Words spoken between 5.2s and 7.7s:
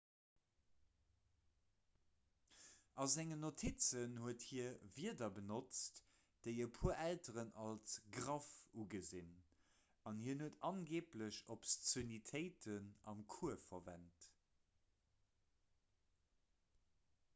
benotzt déi e puer elteren